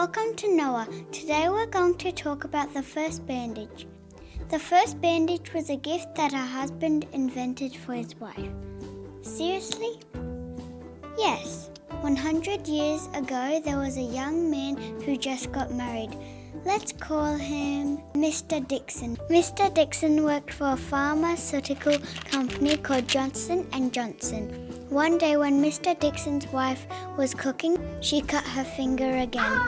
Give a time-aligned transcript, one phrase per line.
[0.00, 0.86] Welcome to Knowa.
[1.12, 3.86] Today we're going to talk about the first bandage.
[4.48, 8.50] The first bandage was a gift that her husband invented for his wife.
[9.20, 10.00] Seriously?
[11.18, 11.68] Yes.
[12.00, 16.16] 100 years ago, there was a young man who just got married.
[16.64, 18.66] Let's call him Mr.
[18.66, 19.16] Dixon.
[19.30, 19.72] Mr.
[19.72, 24.48] Dixon worked for a pharmaceutical company called Johnson and Johnson.
[24.90, 25.98] One day when Mr.
[25.98, 26.86] Dixon's wife
[27.16, 29.60] was cooking, she cut her finger again.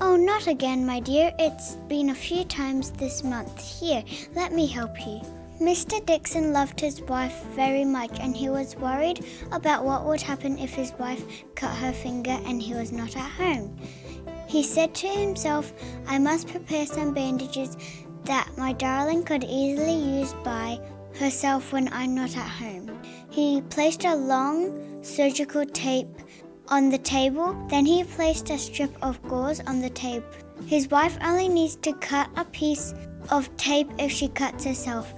[0.00, 1.32] Oh, not again, my dear.
[1.38, 3.80] It's been a few times this month.
[3.80, 4.02] Here,
[4.34, 5.20] let me help you.
[5.60, 6.04] Mr.
[6.06, 10.74] Dixon loved his wife very much and he was worried about what would happen if
[10.74, 13.78] his wife cut her finger and he was not at home.
[14.52, 15.72] He said to himself,
[16.06, 17.74] I must prepare some bandages
[18.24, 20.78] that my darling could easily use by
[21.18, 23.00] herself when I'm not at home.
[23.30, 26.14] He placed a long surgical tape
[26.68, 30.24] on the table, then he placed a strip of gauze on the tape.
[30.66, 32.92] His wife only needs to cut a piece
[33.30, 35.14] of tape if she cuts herself.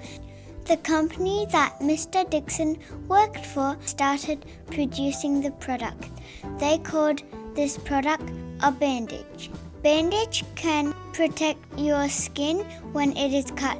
[0.66, 2.28] The company that Mr.
[2.30, 6.08] Dixon worked for started producing the product.
[6.58, 7.22] They called
[7.56, 8.30] this product
[8.64, 9.50] a bandage.
[9.82, 12.60] Bandage can protect your skin
[12.92, 13.78] when it is cut,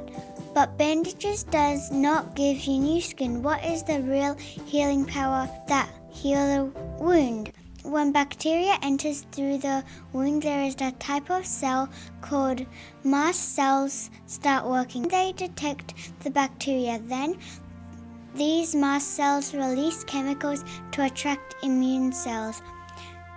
[0.53, 3.41] but bandages does not give you new skin.
[3.41, 6.63] What is the real healing power that heal a
[7.01, 7.51] wound?
[7.81, 11.89] When bacteria enters through the wound, there is a type of cell
[12.21, 12.63] called
[13.03, 15.07] mast cells start working.
[15.07, 16.99] They detect the bacteria.
[16.99, 17.39] Then
[18.35, 22.61] these mast cells release chemicals to attract immune cells.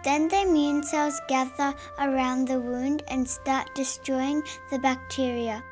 [0.05, 5.63] Then the immune cells gather around the wound and start destroying the bacteria.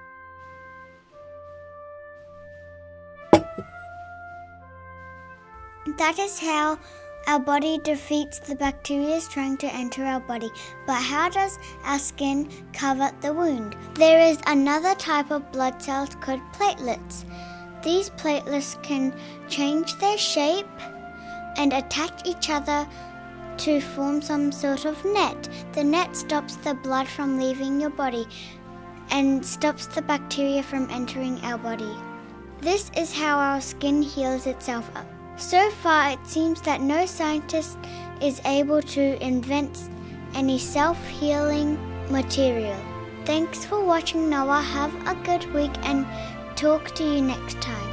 [5.98, 6.78] That is how
[7.26, 10.50] our body defeats the bacteria trying to enter our body.
[10.86, 13.76] But how does our skin cover the wound?
[13.94, 17.24] There is another type of blood cells called platelets.
[17.82, 19.14] These platelets can
[19.48, 20.66] change their shape
[21.56, 22.86] and attach each other
[23.58, 25.48] to form some sort of net.
[25.72, 28.26] The net stops the blood from leaving your body
[29.10, 31.94] and stops the bacteria from entering our body.
[32.60, 35.06] This is how our skin heals itself up.
[35.36, 37.78] So far, it seems that no scientist
[38.22, 39.90] is able to invent
[40.34, 41.78] any self healing
[42.10, 42.78] material.
[43.24, 44.62] Thanks for watching, Knowa.
[44.62, 46.06] Have a good week and
[46.56, 47.86] talk to you next time.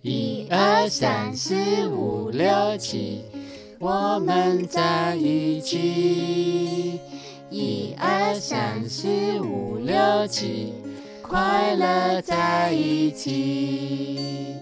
[0.00, 3.37] 一二三四五六七。
[3.80, 7.00] 我们在一起。
[7.48, 9.08] 一二三四
[9.40, 10.74] 五六七，
[11.22, 14.56] 快乐在一起。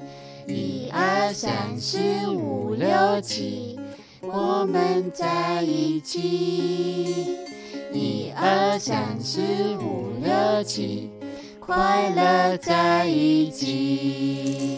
[0.47, 3.79] 一二三四五六七，
[4.21, 7.39] 我们在一起。
[7.93, 9.41] 一二三四
[9.79, 11.11] 五六七，
[11.59, 14.77] 快乐在一起。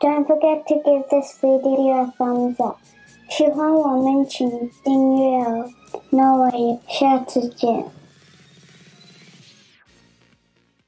[0.00, 2.78] Don't forget to give this video a thumbs up.
[3.28, 4.50] 喜欢我们请
[4.84, 5.68] 订阅哦。
[6.10, 7.84] 那我也下次见。